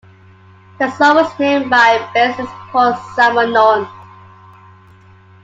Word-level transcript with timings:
The 0.79 0.89
song 0.97 1.17
was 1.17 1.39
named 1.39 1.69
by 1.69 1.99
bassist 2.15 2.49
Paul 2.71 2.93
Simonon. 3.15 3.87